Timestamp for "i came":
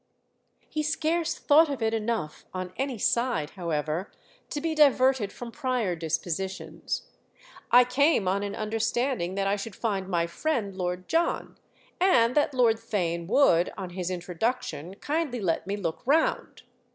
7.69-8.27